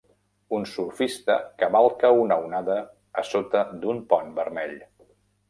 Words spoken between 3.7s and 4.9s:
d'un pont vermell.